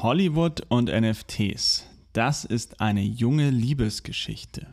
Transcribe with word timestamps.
Hollywood 0.00 0.60
und 0.68 0.92
NFTs. 0.92 1.84
Das 2.12 2.44
ist 2.44 2.80
eine 2.80 3.02
junge 3.02 3.50
Liebesgeschichte. 3.50 4.68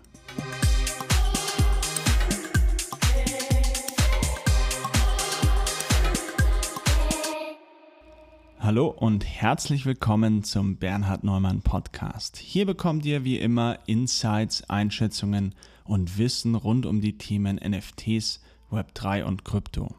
Hallo 8.59 8.85
und 8.89 9.25
herzlich 9.25 9.87
willkommen 9.87 10.43
zum 10.43 10.77
Bernhard 10.77 11.23
Neumann 11.23 11.63
Podcast. 11.63 12.37
Hier 12.37 12.67
bekommt 12.67 13.03
ihr 13.03 13.23
wie 13.23 13.39
immer 13.39 13.79
Insights, 13.87 14.69
Einschätzungen 14.69 15.55
und 15.85 16.19
Wissen 16.19 16.53
rund 16.53 16.85
um 16.85 17.01
die 17.01 17.17
Themen 17.17 17.55
NFTs, 17.55 18.43
Web3 18.69 19.23
und 19.23 19.43
Krypto. 19.43 19.95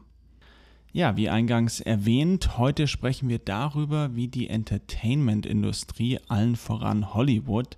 Ja, 0.93 1.15
wie 1.17 1.29
eingangs 1.29 1.79
erwähnt, 1.79 2.57
heute 2.57 2.87
sprechen 2.87 3.29
wir 3.29 3.39
darüber, 3.39 4.15
wie 4.15 4.27
die 4.27 4.49
Entertainment-Industrie, 4.49 6.19
allen 6.27 6.55
voran 6.55 7.13
Hollywood, 7.13 7.77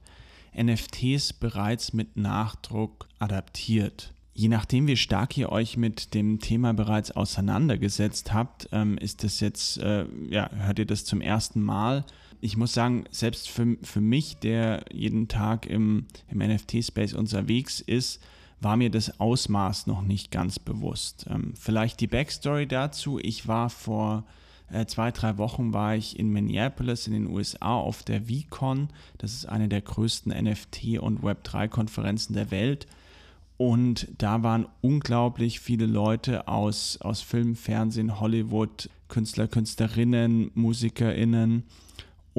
NFTs 0.55 1.33
bereits 1.33 1.93
mit 1.93 2.17
Nachdruck 2.17 3.07
adaptiert. 3.17 4.13
Je 4.33 4.47
nachdem, 4.47 4.87
wie 4.87 4.95
stark 4.95 5.37
ihr 5.37 5.51
euch 5.51 5.75
mit 5.75 6.13
dem 6.13 6.39
Thema 6.39 6.73
bereits 6.73 7.11
auseinandergesetzt 7.11 8.31
habt, 8.31 8.69
ähm, 8.71 8.97
ist 8.97 9.23
das 9.23 9.41
jetzt, 9.41 9.79
äh, 9.79 10.05
ja, 10.29 10.49
hört 10.51 10.79
ihr 10.79 10.85
das 10.85 11.03
zum 11.03 11.19
ersten 11.19 11.61
Mal. 11.61 12.05
Ich 12.39 12.55
muss 12.55 12.73
sagen, 12.73 13.03
selbst 13.11 13.49
für, 13.49 13.75
für 13.81 14.01
mich, 14.01 14.37
der 14.37 14.85
jeden 14.93 15.27
Tag 15.27 15.65
im, 15.65 16.05
im 16.29 16.37
NFT-Space 16.37 17.15
unterwegs 17.15 17.81
ist, 17.81 18.21
war 18.61 18.77
mir 18.77 18.89
das 18.89 19.19
Ausmaß 19.19 19.87
noch 19.87 20.01
nicht 20.01 20.31
ganz 20.31 20.59
bewusst. 20.59 21.25
Ähm, 21.29 21.53
vielleicht 21.55 21.99
die 21.99 22.07
Backstory 22.07 22.67
dazu. 22.67 23.19
Ich 23.19 23.47
war 23.47 23.69
vor 23.69 24.25
äh, 24.71 24.85
zwei, 24.85 25.11
drei 25.11 25.37
Wochen 25.37 25.73
war 25.73 25.95
ich 25.95 26.19
in 26.19 26.29
Minneapolis 26.29 27.07
in 27.07 27.13
den 27.13 27.27
USA 27.27 27.75
auf 27.75 28.03
der 28.03 28.23
VCon. 28.23 28.89
Das 29.17 29.33
ist 29.33 29.47
eine 29.47 29.69
der 29.69 29.81
größten 29.81 30.31
NFT- 30.31 30.99
und 30.99 31.21
Web3-Konferenzen 31.21 32.33
der 32.33 32.51
Welt. 32.51 32.87
Und 33.57 34.07
da 34.17 34.41
waren 34.43 34.67
unglaublich 34.81 35.59
viele 35.59 35.85
Leute 35.85 36.47
aus, 36.47 36.97
aus 37.01 37.21
Film, 37.21 37.55
Fernsehen, 37.55 38.19
Hollywood, 38.19 38.89
Künstler, 39.09 39.47
Künstlerinnen, 39.47 40.51
MusikerInnen 40.53 41.63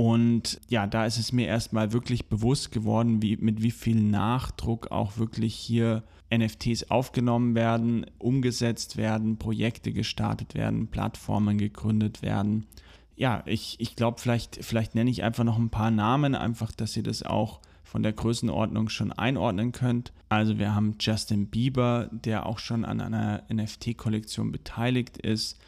und 0.00 0.58
ja, 0.70 0.86
da 0.86 1.04
ist 1.04 1.18
es 1.18 1.30
mir 1.30 1.46
erstmal 1.46 1.92
wirklich 1.92 2.30
bewusst 2.30 2.72
geworden, 2.72 3.20
wie, 3.20 3.36
mit 3.36 3.62
wie 3.62 3.70
viel 3.70 4.00
Nachdruck 4.00 4.90
auch 4.90 5.18
wirklich 5.18 5.54
hier 5.54 6.04
NFTs 6.34 6.90
aufgenommen 6.90 7.54
werden, 7.54 8.06
umgesetzt 8.16 8.96
werden, 8.96 9.36
Projekte 9.36 9.92
gestartet 9.92 10.54
werden, 10.54 10.86
Plattformen 10.86 11.58
gegründet 11.58 12.22
werden. 12.22 12.64
Ja, 13.14 13.42
ich, 13.44 13.76
ich 13.78 13.94
glaube, 13.94 14.18
vielleicht, 14.22 14.64
vielleicht 14.64 14.94
nenne 14.94 15.10
ich 15.10 15.22
einfach 15.22 15.44
noch 15.44 15.58
ein 15.58 15.68
paar 15.68 15.90
Namen, 15.90 16.34
einfach, 16.34 16.72
dass 16.72 16.96
ihr 16.96 17.02
das 17.02 17.22
auch 17.22 17.60
von 17.84 18.02
der 18.02 18.14
Größenordnung 18.14 18.88
schon 18.88 19.12
einordnen 19.12 19.72
könnt. 19.72 20.14
Also 20.30 20.58
wir 20.58 20.74
haben 20.74 20.96
Justin 20.98 21.48
Bieber, 21.48 22.08
der 22.10 22.46
auch 22.46 22.58
schon 22.58 22.86
an 22.86 23.02
einer 23.02 23.42
NFT-Kollektion 23.52 24.50
beteiligt 24.50 25.18
ist. 25.18 25.60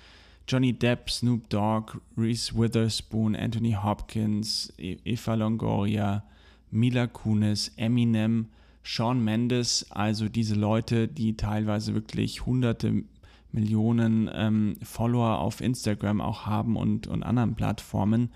Johnny 0.49 0.73
Depp, 0.73 1.11
Snoop 1.11 1.49
Dogg, 1.49 1.99
Reese 2.17 2.55
Witherspoon, 2.55 3.37
Anthony 3.37 3.73
Hopkins, 3.73 4.73
e-, 4.79 4.97
Eva 5.05 5.35
Longoria, 5.35 6.25
Mila 6.71 7.07
Kunis, 7.07 7.73
Eminem, 7.77 8.47
Sean 8.83 9.23
Mendes, 9.23 9.87
also 9.91 10.29
diese 10.29 10.55
Leute, 10.55 11.07
die 11.07 11.37
teilweise 11.37 11.95
wirklich 11.95 12.45
hunderte 12.47 13.05
Millionen 13.53 14.31
ähm, 14.33 14.77
Follower 14.83 15.39
auf 15.39 15.61
Instagram 15.61 16.21
auch 16.21 16.47
haben 16.47 16.77
und, 16.77 17.07
und 17.07 17.23
anderen 17.23 17.55
Plattformen, 17.55 18.31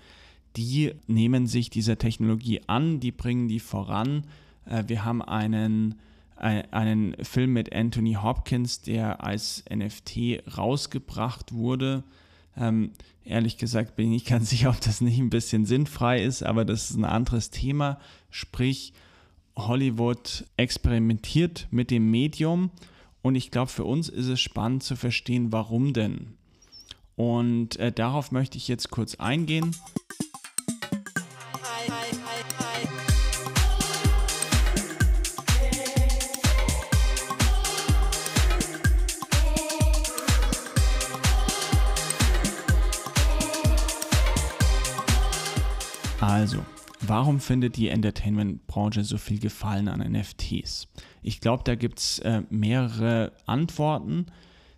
die 0.55 0.93
nehmen 1.07 1.47
sich 1.47 1.69
dieser 1.69 1.97
Technologie 1.97 2.61
an, 2.67 2.99
die 2.99 3.11
bringen 3.11 3.47
die 3.47 3.59
voran. 3.59 4.25
Äh, 4.65 4.83
wir 4.87 5.03
haben 5.03 5.21
einen 5.21 5.95
einen 6.39 7.15
Film 7.23 7.53
mit 7.53 7.73
Anthony 7.73 8.13
Hopkins, 8.13 8.81
der 8.81 9.23
als 9.23 9.63
NFT 9.73 10.43
rausgebracht 10.57 11.53
wurde. 11.53 12.03
Ähm, 12.55 12.91
ehrlich 13.23 13.57
gesagt 13.57 13.95
bin 13.95 14.11
ich 14.11 14.25
ganz 14.25 14.49
sicher, 14.51 14.69
ob 14.69 14.81
das 14.81 15.01
nicht 15.01 15.19
ein 15.19 15.29
bisschen 15.29 15.65
sinnfrei 15.65 16.23
ist, 16.23 16.43
aber 16.43 16.65
das 16.65 16.89
ist 16.89 16.97
ein 16.97 17.05
anderes 17.05 17.49
Thema. 17.49 17.99
Sprich, 18.29 18.93
Hollywood 19.55 20.45
experimentiert 20.55 21.67
mit 21.71 21.89
dem 21.89 22.11
Medium 22.11 22.71
und 23.21 23.35
ich 23.35 23.51
glaube, 23.51 23.71
für 23.71 23.83
uns 23.83 24.09
ist 24.09 24.27
es 24.27 24.39
spannend 24.39 24.83
zu 24.83 24.95
verstehen, 24.95 25.51
warum 25.51 25.93
denn. 25.93 26.37
Und 27.15 27.77
äh, 27.77 27.91
darauf 27.91 28.31
möchte 28.31 28.57
ich 28.57 28.67
jetzt 28.67 28.91
kurz 28.91 29.15
eingehen. 29.15 29.75
Also, 46.47 46.65
warum 47.01 47.41
findet 47.41 47.75
die 47.75 47.89
Entertainment-Branche 47.89 49.03
so 49.03 49.17
viel 49.17 49.37
Gefallen 49.37 49.89
an 49.89 49.99
NFTs? 49.99 50.87
Ich 51.21 51.41
glaube, 51.41 51.63
da 51.65 51.75
gibt 51.75 51.99
es 51.99 52.19
äh, 52.19 52.43
mehrere 52.49 53.33
Antworten. 53.45 54.27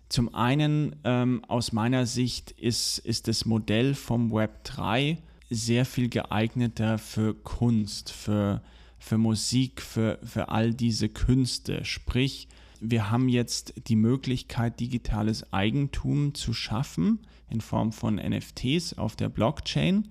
Zum 0.08 0.34
einen, 0.34 0.96
ähm, 1.04 1.44
aus 1.46 1.70
meiner 1.70 2.06
Sicht, 2.06 2.50
ist, 2.50 2.98
ist 2.98 3.28
das 3.28 3.44
Modell 3.44 3.94
vom 3.94 4.32
Web 4.32 4.64
3 4.64 5.18
sehr 5.48 5.84
viel 5.84 6.08
geeigneter 6.08 6.98
für 6.98 7.34
Kunst, 7.34 8.10
für, 8.10 8.62
für 8.98 9.18
Musik, 9.18 9.80
für, 9.80 10.18
für 10.24 10.48
all 10.48 10.74
diese 10.74 11.08
Künste. 11.08 11.84
Sprich, 11.84 12.48
wir 12.80 13.12
haben 13.12 13.28
jetzt 13.28 13.74
die 13.86 13.94
Möglichkeit, 13.94 14.80
digitales 14.80 15.52
Eigentum 15.52 16.34
zu 16.34 16.52
schaffen 16.52 17.20
in 17.48 17.60
Form 17.60 17.92
von 17.92 18.16
NFTs 18.16 18.94
auf 18.94 19.14
der 19.14 19.28
Blockchain 19.28 20.08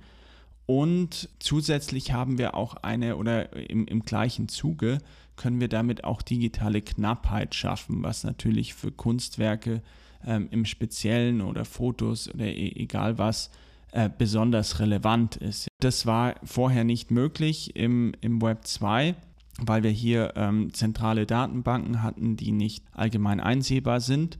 und 0.70 1.30
zusätzlich 1.40 2.14
haben 2.14 2.38
wir 2.38 2.54
auch 2.54 2.76
eine 2.76 3.16
oder 3.16 3.56
im, 3.72 3.88
im 3.88 4.04
gleichen 4.04 4.50
Zuge 4.50 5.00
können 5.36 5.60
wir 5.60 5.68
damit 5.68 6.04
auch 6.04 6.22
digitale 6.22 6.84
Knappheit 6.84 7.56
schaffen, 7.56 8.04
was 8.04 8.24
natürlich 8.24 8.76
für 8.76 8.92
Kunstwerke 8.92 9.82
ähm, 10.24 10.48
im 10.52 10.66
Speziellen 10.66 11.42
oder 11.42 11.66
Fotos 11.66 12.32
oder 12.32 12.46
e 12.46 12.72
egal 12.76 13.18
was 13.18 13.50
äh, 13.94 14.12
besonders 14.16 14.80
relevant 14.80 15.38
ist. 15.38 15.70
Das 15.80 16.06
war 16.06 16.36
vorher 16.44 16.84
nicht 16.84 17.10
möglich 17.10 17.76
im, 17.76 18.14
im 18.22 18.40
Web 18.40 18.68
2 18.68 19.16
weil 19.62 19.84
wir 19.84 19.92
hier 19.92 20.34
ähm, 20.38 20.74
zentrale 20.74 21.26
Datenbanken 21.26 22.02
hatten, 22.02 22.38
die 22.38 22.54
nicht 22.54 22.86
allgemein 22.94 23.42
einsehbar 23.42 24.00
sind. 24.00 24.40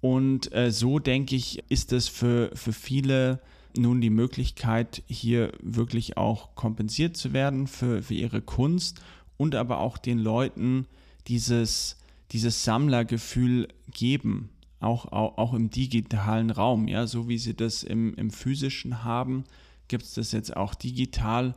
Und 0.00 0.52
äh, 0.52 0.70
so 0.70 1.00
denke 1.00 1.34
ich, 1.34 1.64
ist 1.70 1.92
es 1.92 2.06
für, 2.06 2.52
für 2.54 2.72
viele 2.72 3.40
nun 3.76 4.00
die 4.00 4.10
Möglichkeit, 4.10 5.02
hier 5.06 5.52
wirklich 5.62 6.16
auch 6.16 6.54
kompensiert 6.54 7.16
zu 7.16 7.32
werden 7.32 7.66
für, 7.66 8.02
für 8.02 8.14
ihre 8.14 8.40
Kunst 8.40 9.00
und 9.36 9.54
aber 9.54 9.80
auch 9.80 9.98
den 9.98 10.18
Leuten 10.18 10.86
dieses, 11.26 11.96
dieses 12.32 12.64
Sammlergefühl 12.64 13.68
geben, 13.92 14.50
auch, 14.80 15.10
auch, 15.12 15.38
auch 15.38 15.54
im 15.54 15.70
digitalen 15.70 16.50
Raum. 16.50 16.88
Ja, 16.88 17.06
so 17.06 17.28
wie 17.28 17.38
sie 17.38 17.54
das 17.54 17.82
im, 17.82 18.14
im 18.14 18.30
physischen 18.30 19.04
haben, 19.04 19.44
gibt 19.88 20.04
es 20.04 20.14
das 20.14 20.32
jetzt 20.32 20.56
auch 20.56 20.74
digital 20.74 21.54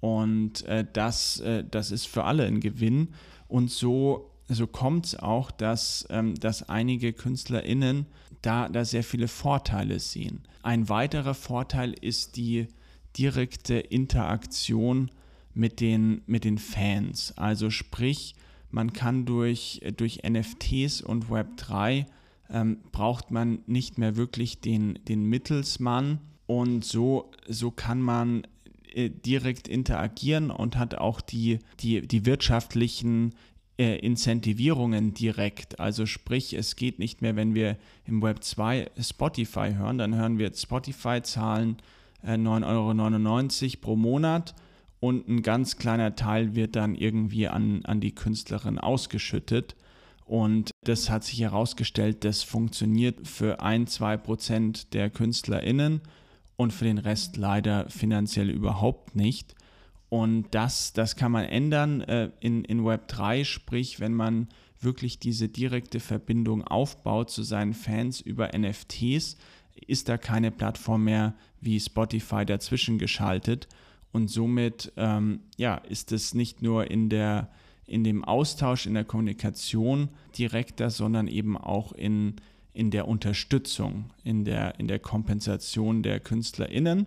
und 0.00 0.64
äh, 0.66 0.86
das, 0.92 1.40
äh, 1.40 1.64
das 1.68 1.90
ist 1.90 2.06
für 2.06 2.24
alle 2.24 2.44
ein 2.44 2.60
Gewinn. 2.60 3.08
Und 3.48 3.70
so, 3.70 4.30
so 4.48 4.66
kommt 4.66 5.06
es 5.06 5.18
auch, 5.18 5.50
dass, 5.50 6.06
ähm, 6.10 6.34
dass 6.36 6.68
einige 6.68 7.12
KünstlerInnen 7.12 8.06
da, 8.42 8.68
da 8.68 8.84
sehr 8.84 9.04
viele 9.04 9.28
Vorteile 9.28 9.98
sehen. 9.98 10.42
Ein 10.62 10.88
weiterer 10.88 11.34
Vorteil 11.34 11.92
ist 11.92 12.36
die 12.36 12.68
direkte 13.16 13.74
Interaktion 13.74 15.10
mit 15.54 15.80
den, 15.80 16.22
mit 16.26 16.44
den 16.44 16.58
Fans. 16.58 17.36
Also 17.36 17.70
sprich, 17.70 18.34
man 18.70 18.92
kann 18.92 19.24
durch, 19.24 19.80
durch 19.96 20.20
NFTs 20.28 21.02
und 21.02 21.26
Web3 21.26 22.06
ähm, 22.50 22.78
braucht 22.92 23.30
man 23.30 23.60
nicht 23.66 23.98
mehr 23.98 24.16
wirklich 24.16 24.60
den, 24.60 24.98
den 25.08 25.24
Mittelsmann 25.24 26.20
und 26.46 26.84
so, 26.84 27.30
so 27.46 27.70
kann 27.70 28.00
man 28.00 28.46
äh, 28.92 29.10
direkt 29.10 29.68
interagieren 29.68 30.50
und 30.50 30.76
hat 30.76 30.94
auch 30.94 31.20
die, 31.20 31.58
die, 31.80 32.06
die 32.06 32.24
wirtschaftlichen 32.24 33.34
äh, 33.78 33.96
Incentivierungen 33.98 35.14
direkt. 35.14 35.80
Also 35.80 36.06
sprich, 36.06 36.54
es 36.54 36.76
geht 36.76 36.98
nicht 36.98 37.22
mehr, 37.22 37.36
wenn 37.36 37.54
wir 37.54 37.76
im 38.06 38.22
Web 38.22 38.42
2 38.42 38.90
Spotify 39.00 39.74
hören, 39.76 39.98
dann 39.98 40.14
hören 40.14 40.38
wir 40.38 40.52
Spotify 40.54 41.22
zahlen 41.22 41.76
äh, 42.22 42.34
9,99 42.34 43.64
Euro 43.64 43.80
pro 43.80 43.96
Monat 43.96 44.54
und 45.00 45.28
ein 45.28 45.42
ganz 45.42 45.76
kleiner 45.76 46.16
Teil 46.16 46.54
wird 46.54 46.76
dann 46.76 46.94
irgendwie 46.94 47.48
an, 47.48 47.84
an 47.84 48.00
die 48.00 48.14
Künstlerin 48.14 48.78
ausgeschüttet. 48.78 49.76
Und 50.24 50.72
das 50.84 51.08
hat 51.08 51.24
sich 51.24 51.40
herausgestellt, 51.40 52.24
das 52.24 52.42
funktioniert 52.42 53.26
für 53.26 53.60
ein, 53.60 53.86
zwei 53.86 54.16
Prozent 54.16 54.92
der 54.92 55.08
KünstlerInnen 55.08 56.02
und 56.56 56.72
für 56.72 56.84
den 56.84 56.98
Rest 56.98 57.36
leider 57.36 57.88
finanziell 57.88 58.50
überhaupt 58.50 59.16
nicht. 59.16 59.54
Und 60.08 60.46
das, 60.52 60.92
das 60.92 61.16
kann 61.16 61.32
man 61.32 61.44
ändern 61.44 62.00
äh, 62.00 62.30
in, 62.40 62.64
in 62.64 62.84
Web 62.84 63.08
3, 63.08 63.44
sprich, 63.44 64.00
wenn 64.00 64.14
man 64.14 64.48
wirklich 64.80 65.18
diese 65.18 65.48
direkte 65.48 66.00
Verbindung 66.00 66.64
aufbaut 66.64 67.30
zu 67.30 67.42
seinen 67.42 67.74
Fans 67.74 68.20
über 68.20 68.50
NFTs, 68.56 69.36
ist 69.86 70.08
da 70.08 70.16
keine 70.16 70.50
Plattform 70.50 71.04
mehr 71.04 71.34
wie 71.60 71.78
Spotify 71.78 72.44
dazwischen 72.46 72.98
geschaltet. 72.98 73.68
Und 74.12 74.28
somit 74.28 74.92
ähm, 74.96 75.40
ja, 75.56 75.76
ist 75.76 76.12
es 76.12 76.34
nicht 76.34 76.62
nur 76.62 76.90
in, 76.90 77.08
der, 77.08 77.50
in 77.86 78.04
dem 78.04 78.24
Austausch, 78.24 78.86
in 78.86 78.94
der 78.94 79.04
Kommunikation 79.04 80.08
direkter, 80.36 80.90
sondern 80.90 81.28
eben 81.28 81.58
auch 81.58 81.92
in, 81.92 82.36
in 82.72 82.90
der 82.90 83.06
Unterstützung, 83.06 84.10
in 84.24 84.44
der, 84.44 84.78
in 84.78 84.88
der 84.88 84.98
Kompensation 84.98 86.02
der 86.02 86.20
KünstlerInnen. 86.20 87.06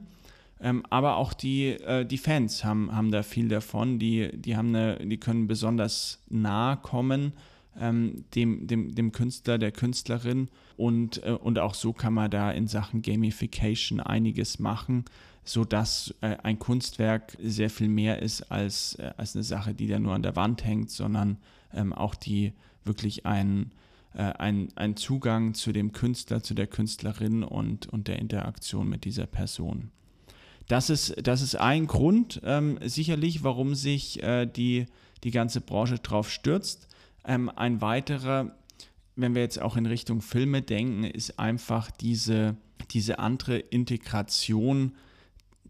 Ähm, 0.61 0.83
aber 0.89 1.17
auch 1.17 1.33
die, 1.33 1.69
äh, 1.69 2.05
die 2.05 2.17
Fans 2.17 2.63
haben, 2.63 2.95
haben 2.95 3.11
da 3.11 3.23
viel 3.23 3.47
davon. 3.47 3.97
Die, 3.97 4.29
die, 4.33 4.55
haben 4.55 4.75
eine, 4.75 4.97
die 4.97 5.17
können 5.17 5.47
besonders 5.47 6.23
nah 6.29 6.75
kommen 6.75 7.33
ähm, 7.79 8.25
dem, 8.35 8.67
dem, 8.67 8.93
dem 8.93 9.11
Künstler, 9.11 9.57
der 9.57 9.71
Künstlerin. 9.71 10.49
Und, 10.77 11.23
äh, 11.23 11.31
und 11.31 11.59
auch 11.59 11.73
so 11.73 11.93
kann 11.93 12.13
man 12.13 12.31
da 12.31 12.51
in 12.51 12.67
Sachen 12.67 13.01
Gamification 13.01 13.99
einiges 13.99 14.59
machen, 14.59 15.05
sodass 15.43 16.13
äh, 16.21 16.37
ein 16.43 16.59
Kunstwerk 16.59 17.37
sehr 17.41 17.69
viel 17.69 17.87
mehr 17.87 18.21
ist 18.21 18.51
als, 18.51 18.95
äh, 18.95 19.11
als 19.17 19.35
eine 19.35 19.43
Sache, 19.43 19.73
die 19.73 19.87
da 19.87 19.99
nur 19.99 20.13
an 20.13 20.23
der 20.23 20.35
Wand 20.35 20.65
hängt, 20.65 20.91
sondern 20.91 21.37
ähm, 21.73 21.93
auch 21.93 22.15
die 22.15 22.53
wirklich 22.83 23.25
ein, 23.25 23.71
äh, 24.13 24.23
ein, 24.23 24.69
ein 24.75 24.95
Zugang 24.95 25.53
zu 25.53 25.71
dem 25.71 25.91
Künstler, 25.91 26.43
zu 26.43 26.53
der 26.53 26.67
Künstlerin 26.67 27.43
und, 27.43 27.87
und 27.87 28.07
der 28.07 28.19
Interaktion 28.19 28.89
mit 28.89 29.05
dieser 29.05 29.27
Person. 29.27 29.91
Das 30.71 30.89
ist, 30.89 31.15
das 31.27 31.41
ist 31.41 31.55
ein 31.55 31.85
Grund 31.85 32.39
ähm, 32.45 32.79
sicherlich, 32.81 33.43
warum 33.43 33.75
sich 33.75 34.23
äh, 34.23 34.45
die, 34.45 34.85
die 35.25 35.31
ganze 35.31 35.59
Branche 35.59 35.95
drauf 35.95 36.31
stürzt. 36.31 36.87
Ähm, 37.25 37.51
ein 37.53 37.81
weiterer, 37.81 38.55
wenn 39.17 39.35
wir 39.35 39.41
jetzt 39.41 39.61
auch 39.61 39.75
in 39.75 39.85
Richtung 39.85 40.21
Filme 40.21 40.61
denken, 40.61 41.03
ist 41.03 41.37
einfach 41.37 41.91
diese, 41.91 42.55
diese 42.91 43.19
andere 43.19 43.59
Integration 43.59 44.93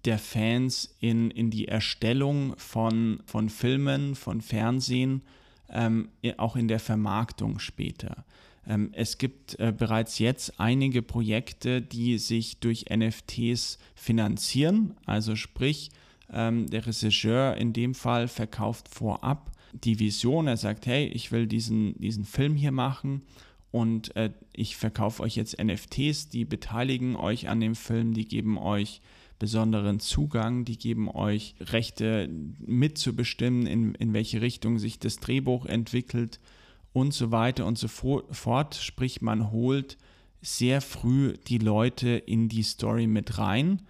der 0.06 0.20
Fans 0.20 0.96
in, 1.00 1.32
in 1.32 1.50
die 1.50 1.68
Erstellung 1.68 2.54
von, 2.58 3.24
von 3.26 3.50
Filmen, 3.50 4.14
von 4.14 4.40
Fernsehen, 4.40 5.24
ähm, 5.72 6.10
auch 6.38 6.56
in 6.56 6.68
der 6.68 6.80
Vermarktung 6.80 7.58
später. 7.58 8.24
Ähm, 8.68 8.90
es 8.94 9.18
gibt 9.18 9.60
äh, 9.60 9.74
bereits 9.76 10.20
jetzt 10.20 10.60
einige 10.60 11.02
Projekte, 11.02 11.82
die 11.82 12.18
sich 12.18 12.60
durch 12.60 12.86
NFTs 12.90 13.80
finanzieren. 13.96 14.96
Also 15.06 15.36
sprich, 15.36 15.90
ähm, 16.32 16.70
der 16.70 16.86
Regisseur 16.86 17.58
in 17.58 17.74
dem 17.74 17.96
Fall 17.96 18.28
verkauft 18.28 18.88
vorab 18.90 19.52
die 19.74 20.00
Vision. 20.00 20.48
Er 20.48 20.58
sagt, 20.58 20.86
hey, 20.86 21.08
ich 21.08 21.32
will 21.32 21.48
diesen, 21.48 22.00
diesen 22.00 22.26
Film 22.26 22.56
hier 22.56 22.72
machen 22.72 23.24
und 23.72 24.16
äh, 24.16 24.32
ich 24.54 24.76
verkaufe 24.76 25.24
euch 25.24 25.36
jetzt 25.36 25.62
NFTs, 25.62 26.30
die 26.30 26.46
beteiligen 26.46 27.16
euch 27.16 27.48
an 27.48 27.60
dem 27.60 27.76
Film, 27.76 28.14
die 28.14 28.26
geben 28.26 28.58
euch 28.58 29.02
besonderen 29.40 30.00
Zugang, 30.00 30.66
die 30.66 30.78
geben 30.78 31.10
euch 31.10 31.56
Rechte 31.60 32.30
mitzubestimmen, 32.60 33.66
in, 33.66 33.96
in 33.96 34.14
welche 34.14 34.42
Richtung 34.42 34.78
sich 34.78 35.00
das 35.00 35.18
Drehbuch 35.18 35.66
entwickelt 35.66 36.40
und 36.94 37.14
so 37.14 37.32
weiter 37.32 37.66
und 37.66 37.78
so 37.78 37.88
fort. 37.88 38.76
Sprich, 38.76 39.22
man 39.22 39.52
holt 39.52 39.98
sehr 40.42 40.82
früh 40.82 41.34
die 41.48 41.60
Leute 41.60 42.10
in 42.10 42.50
die 42.50 42.64
Story 42.64 43.08
mit 43.08 43.38
rein. 43.38 43.82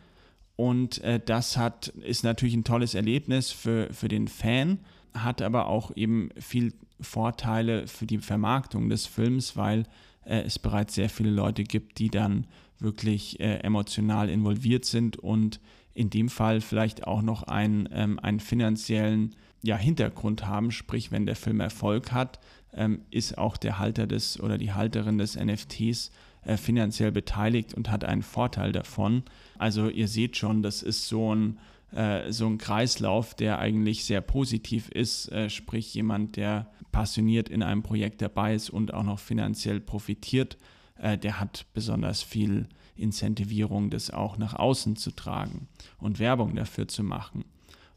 Und 0.55 0.99
äh, 1.03 1.19
das 1.23 1.57
hat, 1.57 1.87
ist 1.87 2.23
natürlich 2.23 2.53
ein 2.53 2.63
tolles 2.63 2.93
Erlebnis 2.93 3.51
für, 3.51 3.91
für 3.91 4.07
den 4.07 4.27
Fan, 4.27 4.79
hat 5.13 5.41
aber 5.41 5.67
auch 5.67 5.95
eben 5.95 6.29
viel 6.37 6.73
Vorteile 6.99 7.87
für 7.87 8.05
die 8.05 8.19
Vermarktung 8.19 8.89
des 8.89 9.07
Films, 9.07 9.57
weil 9.57 9.87
äh, 10.23 10.41
es 10.41 10.59
bereits 10.59 10.93
sehr 10.95 11.09
viele 11.09 11.31
Leute 11.31 11.63
gibt, 11.63 11.97
die 11.97 12.09
dann 12.09 12.45
wirklich 12.79 13.39
äh, 13.39 13.57
emotional 13.59 14.29
involviert 14.29 14.85
sind 14.85 15.17
und 15.17 15.59
in 15.93 16.09
dem 16.09 16.29
Fall 16.29 16.61
vielleicht 16.61 17.05
auch 17.07 17.21
noch 17.21 17.43
einen, 17.43 17.89
ähm, 17.91 18.19
einen 18.19 18.39
finanziellen 18.39 19.35
ja, 19.61 19.77
Hintergrund 19.77 20.45
haben, 20.45 20.71
sprich 20.71 21.11
wenn 21.11 21.25
der 21.25 21.35
Film 21.35 21.59
Erfolg 21.59 22.11
hat, 22.11 22.39
ähm, 22.73 23.01
ist 23.11 23.37
auch 23.37 23.57
der 23.57 23.79
Halter 23.79 24.07
des 24.07 24.39
oder 24.39 24.57
die 24.57 24.73
Halterin 24.73 25.17
des 25.17 25.35
NFTs 25.35 26.11
äh, 26.43 26.57
finanziell 26.57 27.11
beteiligt 27.11 27.73
und 27.73 27.91
hat 27.91 28.03
einen 28.03 28.23
Vorteil 28.23 28.71
davon. 28.71 29.23
Also 29.57 29.89
ihr 29.89 30.07
seht 30.07 30.37
schon, 30.37 30.63
das 30.63 30.81
ist 30.81 31.07
so 31.07 31.35
ein, 31.35 31.59
äh, 31.93 32.31
so 32.31 32.47
ein 32.47 32.57
Kreislauf, 32.57 33.35
der 33.35 33.59
eigentlich 33.59 34.05
sehr 34.05 34.21
positiv 34.21 34.89
ist, 34.89 35.31
äh, 35.31 35.49
sprich 35.49 35.93
jemand, 35.93 36.37
der 36.37 36.71
passioniert 36.91 37.49
in 37.49 37.63
einem 37.63 37.83
Projekt 37.83 38.21
dabei 38.21 38.55
ist 38.55 38.69
und 38.69 38.93
auch 38.93 39.03
noch 39.03 39.19
finanziell 39.19 39.79
profitiert, 39.79 40.57
äh, 41.01 41.17
der 41.17 41.39
hat 41.39 41.65
besonders 41.73 42.21
viel 42.21 42.67
Incentivierung, 42.95 43.89
das 43.89 44.11
auch 44.11 44.37
nach 44.37 44.53
außen 44.53 44.95
zu 44.95 45.11
tragen 45.11 45.67
und 45.97 46.19
Werbung 46.19 46.55
dafür 46.55 46.87
zu 46.87 47.03
machen. 47.03 47.43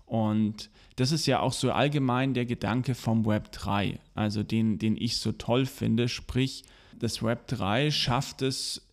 Und 0.07 0.71
das 0.97 1.13
ist 1.13 1.27
ja 1.27 1.41
auch 1.41 1.53
so 1.53 1.73
allgemein 1.73 2.35
der 2.35 2.47
Gedanke 2.47 2.95
vom 2.95 3.27
Web 3.27 3.53
3, 3.53 3.99
also 4.15 4.43
den, 4.43 4.79
den 4.79 4.97
ich 4.97 5.19
so 5.19 5.33
toll 5.33 5.67
finde. 5.67 6.09
Sprich, 6.09 6.65
das 6.99 7.23
Web 7.23 7.47
3 7.49 7.91
schafft 7.91 8.43
es, 8.43 8.87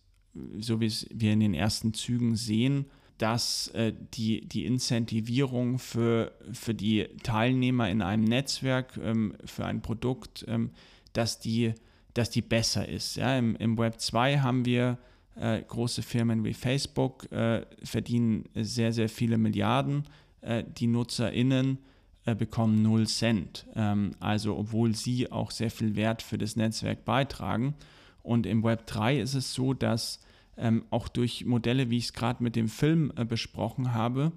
so 0.58 0.80
wie 0.80 0.92
wir 1.10 1.32
in 1.32 1.40
den 1.40 1.54
ersten 1.54 1.94
Zügen 1.94 2.36
sehen, 2.36 2.86
dass 3.18 3.68
äh, 3.68 3.92
die, 4.14 4.46
die 4.48 4.66
Incentivierung 4.66 5.78
für, 5.78 6.32
für 6.52 6.74
die 6.74 7.06
Teilnehmer 7.22 7.88
in 7.88 8.02
einem 8.02 8.24
Netzwerk, 8.24 8.98
ähm, 9.02 9.36
für 9.44 9.64
ein 9.64 9.80
Produkt, 9.80 10.44
ähm, 10.48 10.70
dass, 11.12 11.38
die, 11.38 11.74
dass 12.14 12.30
die 12.30 12.42
besser 12.42 12.88
ist. 12.88 13.16
Ja? 13.16 13.36
Im, 13.38 13.56
Im 13.56 13.78
Web 13.78 14.00
2 14.00 14.38
haben 14.38 14.64
wir 14.64 14.98
äh, 15.36 15.62
große 15.62 16.02
Firmen 16.02 16.44
wie 16.44 16.54
Facebook, 16.54 17.30
äh, 17.32 17.64
verdienen 17.82 18.44
sehr, 18.54 18.92
sehr 18.92 19.08
viele 19.08 19.38
Milliarden 19.38 20.04
äh, 20.42 20.64
die 20.64 20.86
NutzerInnen 20.86 21.78
äh, 22.24 22.34
bekommen 22.34 22.82
0 22.82 23.06
Cent. 23.06 23.66
Ähm, 23.74 24.12
also 24.20 24.56
obwohl 24.56 24.94
sie 24.94 25.32
auch 25.32 25.50
sehr 25.50 25.70
viel 25.70 25.96
Wert 25.96 26.22
für 26.22 26.38
das 26.38 26.56
Netzwerk 26.56 27.04
beitragen. 27.04 27.74
Und 28.22 28.46
im 28.46 28.62
Web 28.62 28.86
3 28.86 29.20
ist 29.20 29.34
es 29.34 29.54
so, 29.54 29.74
dass 29.74 30.20
ähm, 30.56 30.84
auch 30.90 31.08
durch 31.08 31.44
Modelle, 31.44 31.90
wie 31.90 31.98
ich 31.98 32.04
es 32.04 32.12
gerade 32.12 32.42
mit 32.42 32.56
dem 32.56 32.68
Film 32.68 33.12
äh, 33.16 33.24
besprochen 33.24 33.94
habe, 33.94 34.32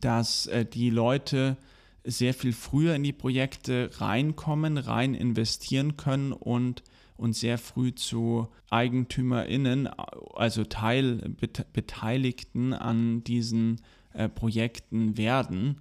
dass 0.00 0.46
äh, 0.46 0.64
die 0.64 0.90
Leute 0.90 1.56
sehr 2.04 2.32
viel 2.32 2.52
früher 2.52 2.94
in 2.94 3.02
die 3.02 3.12
Projekte 3.12 3.90
reinkommen, 3.98 4.78
rein 4.78 5.14
investieren 5.14 5.96
können 5.96 6.32
und, 6.32 6.82
und 7.18 7.34
sehr 7.34 7.58
früh 7.58 7.94
zu 7.94 8.48
EigentümerInnen, 8.70 9.88
also 10.34 10.64
Teilbeteiligten 10.64 12.72
an 12.72 13.22
diesen 13.24 13.82
äh, 14.14 14.28
Projekten 14.28 15.18
werden. 15.18 15.80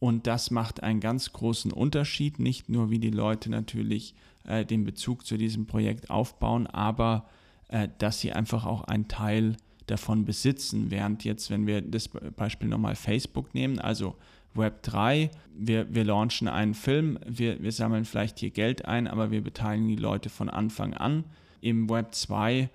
Und 0.00 0.26
das 0.26 0.50
macht 0.50 0.82
einen 0.82 1.00
ganz 1.00 1.32
großen 1.32 1.72
Unterschied, 1.72 2.38
nicht 2.38 2.68
nur 2.68 2.90
wie 2.90 2.98
die 2.98 3.10
Leute 3.10 3.50
natürlich 3.50 4.14
äh, 4.44 4.64
den 4.64 4.84
Bezug 4.84 5.26
zu 5.26 5.36
diesem 5.36 5.66
Projekt 5.66 6.10
aufbauen, 6.10 6.66
aber 6.66 7.28
äh, 7.68 7.88
dass 7.98 8.20
sie 8.20 8.32
einfach 8.32 8.64
auch 8.64 8.84
einen 8.84 9.08
Teil 9.08 9.56
davon 9.86 10.24
besitzen. 10.24 10.90
Während 10.90 11.24
jetzt, 11.24 11.50
wenn 11.50 11.66
wir 11.66 11.82
das 11.82 12.08
Beispiel 12.08 12.68
nochmal 12.68 12.94
Facebook 12.94 13.54
nehmen, 13.54 13.78
also 13.78 14.16
Web 14.54 14.82
3, 14.82 15.30
wir, 15.54 15.92
wir 15.94 16.04
launchen 16.04 16.48
einen 16.48 16.74
Film, 16.74 17.18
wir, 17.26 17.62
wir 17.62 17.72
sammeln 17.72 18.04
vielleicht 18.04 18.38
hier 18.38 18.50
Geld 18.50 18.84
ein, 18.84 19.06
aber 19.06 19.30
wir 19.30 19.42
beteiligen 19.42 19.88
die 19.88 19.96
Leute 19.96 20.28
von 20.28 20.48
Anfang 20.48 20.94
an. 20.94 21.24
Im 21.60 21.90
Web 21.90 22.14
2, 22.14 22.70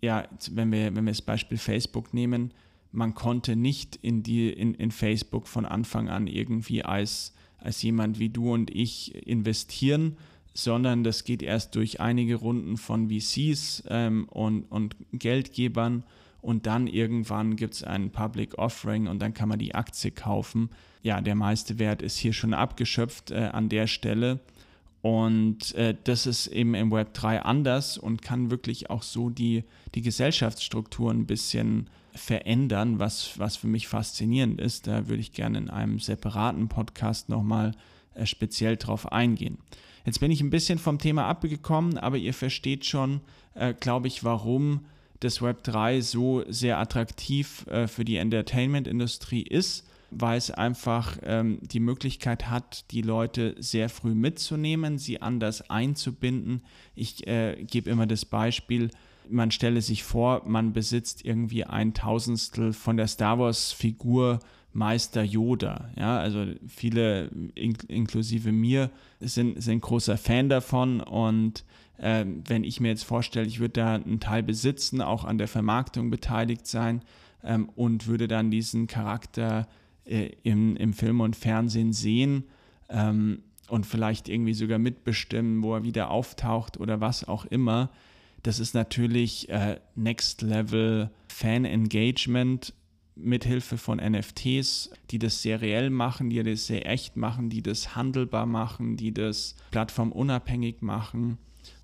ja, 0.00 0.26
wenn 0.50 0.72
wir, 0.72 0.96
wenn 0.96 1.04
wir 1.04 1.12
das 1.12 1.22
Beispiel 1.22 1.58
Facebook 1.58 2.14
nehmen, 2.14 2.52
man 2.92 3.14
konnte 3.14 3.56
nicht 3.56 3.96
in, 3.96 4.22
die, 4.22 4.50
in, 4.50 4.74
in 4.74 4.90
Facebook 4.90 5.46
von 5.46 5.66
Anfang 5.66 6.08
an 6.08 6.26
irgendwie 6.26 6.82
als, 6.82 7.34
als 7.58 7.82
jemand 7.82 8.18
wie 8.18 8.30
du 8.30 8.52
und 8.52 8.70
ich 8.70 9.26
investieren, 9.26 10.16
sondern 10.54 11.04
das 11.04 11.24
geht 11.24 11.42
erst 11.42 11.76
durch 11.76 12.00
einige 12.00 12.36
Runden 12.36 12.76
von 12.76 13.10
VCs 13.10 13.84
ähm, 13.88 14.26
und, 14.28 14.64
und 14.64 14.96
Geldgebern 15.12 16.04
und 16.40 16.66
dann 16.66 16.86
irgendwann 16.86 17.56
gibt 17.56 17.74
es 17.74 17.84
einen 17.84 18.10
Public 18.10 18.58
Offering 18.58 19.06
und 19.08 19.20
dann 19.20 19.34
kann 19.34 19.48
man 19.48 19.58
die 19.58 19.74
Aktie 19.74 20.10
kaufen. 20.10 20.70
Ja, 21.02 21.20
der 21.20 21.34
meiste 21.34 21.78
Wert 21.78 22.02
ist 22.02 22.16
hier 22.16 22.32
schon 22.32 22.54
abgeschöpft 22.54 23.30
äh, 23.30 23.50
an 23.52 23.68
der 23.68 23.86
Stelle. 23.86 24.40
Und 25.00 25.74
äh, 25.74 25.96
das 26.04 26.26
ist 26.26 26.48
eben 26.48 26.74
im 26.74 26.90
Web 26.90 27.14
3 27.14 27.42
anders 27.42 27.98
und 27.98 28.20
kann 28.22 28.50
wirklich 28.50 28.90
auch 28.90 29.02
so 29.02 29.30
die, 29.30 29.64
die 29.94 30.02
Gesellschaftsstrukturen 30.02 31.20
ein 31.20 31.26
bisschen 31.26 31.88
verändern, 32.14 32.98
was, 32.98 33.38
was 33.38 33.56
für 33.56 33.68
mich 33.68 33.86
faszinierend 33.86 34.60
ist. 34.60 34.86
Da 34.86 35.08
würde 35.08 35.20
ich 35.20 35.32
gerne 35.32 35.58
in 35.58 35.70
einem 35.70 36.00
separaten 36.00 36.68
Podcast 36.68 37.28
nochmal 37.28 37.72
äh, 38.14 38.26
speziell 38.26 38.76
drauf 38.76 39.10
eingehen. 39.12 39.58
Jetzt 40.04 40.20
bin 40.20 40.30
ich 40.30 40.40
ein 40.40 40.50
bisschen 40.50 40.78
vom 40.78 40.98
Thema 40.98 41.26
abgekommen, 41.26 41.98
aber 41.98 42.16
ihr 42.16 42.34
versteht 42.34 42.84
schon, 42.84 43.20
äh, 43.54 43.74
glaube 43.74 44.08
ich, 44.08 44.24
warum 44.24 44.86
das 45.20 45.42
Web 45.42 45.64
3 45.64 46.00
so 46.00 46.44
sehr 46.48 46.78
attraktiv 46.78 47.66
äh, 47.66 47.86
für 47.86 48.04
die 48.04 48.16
Entertainment-Industrie 48.16 49.42
ist, 49.42 49.86
weil 50.10 50.38
es 50.38 50.50
einfach 50.50 51.18
ähm, 51.22 51.58
die 51.62 51.80
Möglichkeit 51.80 52.48
hat, 52.48 52.90
die 52.92 53.02
Leute 53.02 53.54
sehr 53.58 53.88
früh 53.88 54.14
mitzunehmen, 54.14 54.98
sie 54.98 55.20
anders 55.20 55.68
einzubinden. 55.70 56.62
Ich 56.94 57.26
äh, 57.26 57.62
gebe 57.64 57.90
immer 57.90 58.06
das 58.06 58.24
Beispiel, 58.24 58.90
man 59.30 59.50
stelle 59.50 59.82
sich 59.82 60.04
vor, 60.04 60.42
man 60.46 60.72
besitzt 60.72 61.24
irgendwie 61.24 61.64
ein 61.64 61.94
Tausendstel 61.94 62.72
von 62.72 62.96
der 62.96 63.08
Star 63.08 63.38
Wars-Figur 63.38 64.40
Meister 64.72 65.22
Yoda. 65.22 65.90
Ja, 65.96 66.18
also 66.18 66.46
viele, 66.66 67.26
in, 67.54 67.74
inklusive 67.88 68.52
mir, 68.52 68.90
sind, 69.20 69.62
sind 69.62 69.80
großer 69.80 70.16
Fan 70.16 70.48
davon 70.48 71.00
und 71.00 71.64
äh, 71.98 72.24
wenn 72.46 72.64
ich 72.64 72.80
mir 72.80 72.88
jetzt 72.88 73.04
vorstelle, 73.04 73.46
ich 73.46 73.60
würde 73.60 73.80
da 73.80 73.94
einen 73.94 74.20
Teil 74.20 74.42
besitzen, 74.42 75.02
auch 75.02 75.24
an 75.24 75.38
der 75.38 75.48
Vermarktung 75.48 76.10
beteiligt 76.10 76.66
sein 76.66 77.02
ähm, 77.44 77.68
und 77.74 78.06
würde 78.06 78.28
dann 78.28 78.50
diesen 78.50 78.86
Charakter 78.86 79.68
äh, 80.04 80.30
im, 80.42 80.76
im 80.76 80.92
Film 80.92 81.20
und 81.20 81.36
Fernsehen 81.36 81.92
sehen 81.92 82.44
ähm, 82.88 83.42
und 83.68 83.84
vielleicht 83.84 84.28
irgendwie 84.28 84.54
sogar 84.54 84.78
mitbestimmen, 84.78 85.62
wo 85.62 85.74
er 85.74 85.84
wieder 85.84 86.10
auftaucht 86.10 86.80
oder 86.80 87.00
was 87.00 87.26
auch 87.26 87.44
immer, 87.44 87.90
das 88.42 88.60
ist 88.60 88.74
natürlich 88.74 89.48
äh, 89.48 89.80
Next 89.94 90.42
Level 90.42 91.10
Fan 91.28 91.64
Engagement 91.64 92.72
mithilfe 93.16 93.78
von 93.78 93.98
NFTs, 93.98 94.90
die 95.10 95.18
das 95.18 95.42
seriell 95.42 95.90
machen, 95.90 96.30
die 96.30 96.42
das 96.42 96.66
sehr 96.66 96.88
echt 96.88 97.16
machen, 97.16 97.50
die 97.50 97.62
das 97.62 97.96
handelbar 97.96 98.46
machen, 98.46 98.96
die 98.96 99.12
das 99.12 99.56
plattformunabhängig 99.72 100.82
machen. 100.82 101.38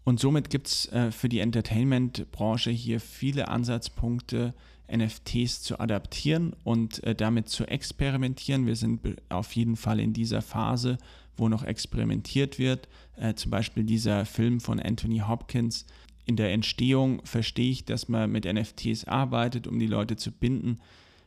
Und 0.05 0.21
somit 0.21 0.51
gibt 0.51 0.69
es 0.69 0.87
äh, 0.93 1.11
für 1.11 1.29
die 1.29 1.41
Entertainment-Branche 1.41 2.71
hier 2.71 3.01
viele 3.01 3.49
Ansatzpunkte, 3.49 4.55
NFTs 4.95 5.63
zu 5.63 5.81
adaptieren 5.81 6.55
und 6.63 7.03
äh, 7.05 7.15
damit 7.15 7.49
zu 7.49 7.65
experimentieren. 7.67 8.67
Wir 8.67 8.77
sind 8.77 9.01
auf 9.31 9.57
jeden 9.57 9.77
Fall 9.77 9.99
in 9.99 10.13
dieser 10.13 10.43
Phase, 10.43 10.99
wo 11.37 11.49
noch 11.49 11.65
experimentiert 11.65 12.59
wird. 12.59 12.89
Äh, 13.17 13.35
zum 13.35 13.51
Beispiel 13.51 13.85
dieser 13.85 14.27
Film 14.27 14.61
von 14.61 14.79
Anthony 14.79 15.21
Hopkins. 15.21 15.87
In 16.27 16.37
der 16.37 16.53
Entstehung 16.53 17.25
verstehe 17.25 17.71
ich, 17.71 17.85
dass 17.85 18.09
man 18.09 18.31
mit 18.31 18.45
NFTs 18.45 19.05
arbeitet, 19.05 19.67
um 19.67 19.79
die 19.79 19.87
Leute 19.87 20.17
zu 20.17 20.33
binden 20.33 20.79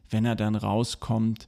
wenn 0.10 0.26
er 0.26 0.36
dann 0.36 0.56
rauskommt, 0.56 1.48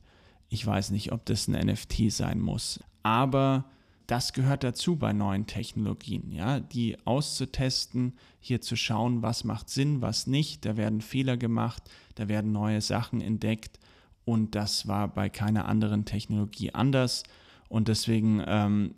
ich 0.49 0.65
weiß 0.65 0.91
nicht, 0.91 1.11
ob 1.11 1.25
das 1.25 1.47
ein 1.47 1.67
NFT 1.67 2.11
sein 2.11 2.39
muss. 2.39 2.79
Aber 3.03 3.65
das 4.09 4.33
gehört 4.33 4.63
dazu 4.63 4.95
bei 4.95 5.13
neuen 5.13 5.45
Technologien, 5.45 6.31
ja, 6.31 6.59
die 6.59 6.97
auszutesten, 7.05 8.13
hier 8.39 8.59
zu 8.59 8.75
schauen, 8.75 9.21
was 9.21 9.43
macht 9.43 9.69
Sinn, 9.69 10.01
was 10.01 10.25
nicht. 10.25 10.65
Da 10.65 10.77
werden 10.77 11.01
Fehler 11.01 11.37
gemacht, 11.37 11.83
da 12.15 12.27
werden 12.27 12.51
neue 12.51 12.81
Sachen 12.81 13.21
entdeckt 13.21 13.79
und 14.25 14.55
das 14.55 14.87
war 14.87 15.07
bei 15.07 15.29
keiner 15.29 15.67
anderen 15.67 16.05
Technologie 16.05 16.73
anders. 16.73 17.23
Und 17.67 17.87
deswegen 17.87 18.39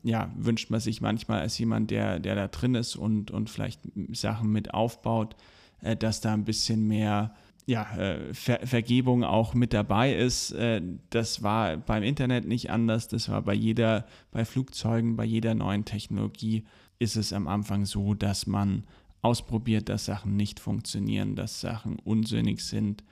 ja, 0.03 0.31
wünscht 0.37 0.69
man 0.69 0.79
sich 0.79 1.01
manchmal 1.01 1.41
als 1.41 1.57
jemand, 1.57 1.91
der, 1.91 2.19
der 2.19 2.35
da 2.35 2.47
drin 2.47 2.75
ist 2.75 2.95
und, 2.95 3.29
und 3.29 3.49
vielleicht 3.49 3.81
Sachen 4.13 4.49
mit 4.51 4.73
aufbaut, 4.73 5.35
äh, 5.81 5.97
dass 5.97 6.21
da 6.21 6.33
ein 6.33 6.45
bisschen 6.45 6.87
mehr 6.87 7.35
ja, 7.65 7.95
äh, 7.95 8.33
Ver 8.33 8.59
Vergebung 8.65 9.23
auch 9.23 9.53
mit 9.53 9.73
dabei 9.73 10.13
ist. 10.13 10.51
Äh, 10.51 10.81
das 11.09 11.43
war 11.43 11.77
beim 11.77 12.03
Internet 12.03 12.47
nicht 12.47 12.69
anders. 12.69 13.07
Das 13.07 13.29
war 13.29 13.41
bei 13.41 13.53
jeder, 13.53 14.05
bei 14.31 14.45
Flugzeugen, 14.45 15.15
bei 15.15 15.25
jeder 15.25 15.55
neuen 15.55 15.85
Technologie 15.85 16.65
ist 16.99 17.15
es 17.15 17.33
am 17.33 17.47
Anfang 17.47 17.85
so, 17.85 18.13
dass 18.13 18.47
man 18.47 18.83
ausprobiert, 19.21 19.89
dass 19.89 20.05
Sachen 20.05 20.35
nicht 20.35 20.59
funktionieren, 20.59 21.35
dass 21.35 21.61
Sachen 21.61 21.99
unsinnig 21.99 22.63
sind 22.63 23.03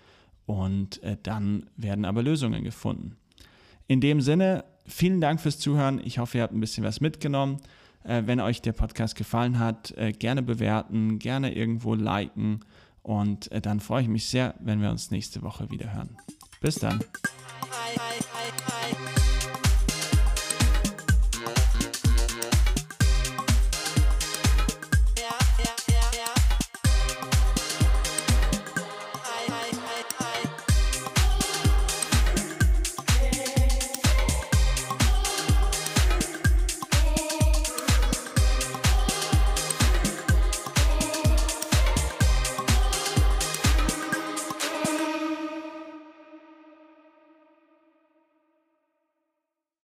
und 0.45 1.01
äh, 1.03 1.17
dann 1.21 1.69
werden 1.77 2.05
aber 2.05 2.23
Lösungen 2.23 2.63
gefunden. 2.63 3.15
In 3.87 4.01
dem 4.01 4.21
Sinne, 4.21 4.65
vielen 4.85 5.21
Dank 5.21 5.39
fürs 5.39 5.59
Zuhören. 5.59 6.01
Ich 6.03 6.19
hoffe, 6.19 6.37
ihr 6.37 6.43
habt 6.43 6.53
ein 6.53 6.59
bisschen 6.59 6.83
was 6.83 7.01
mitgenommen. 7.01 7.57
wenn 8.03 8.39
euch 8.39 8.61
der 8.61 8.71
Podcast 8.71 9.15
gefallen 9.15 9.59
hat, 9.59 9.93
gerne 10.19 10.41
bewerten, 10.41 11.19
gerne 11.19 11.53
irgendwo 11.53 11.95
liken 11.95 12.61
und 13.01 13.51
äh, 13.51 13.61
dann 13.61 13.79
freue 13.79 14.03
ich 14.03 14.07
mich 14.07 14.27
sehr, 14.27 14.55
wenn 14.59 14.81
wir 14.81 14.89
uns 14.89 15.11
nächste 15.11 15.41
Woche 15.41 15.69
wieder 15.69 15.93
hören. 15.93 16.17
Bis 16.61 16.75
dann. 16.75 17.03